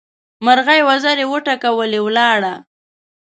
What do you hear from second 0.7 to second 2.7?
وزرې وټکولې؛ ولاړه.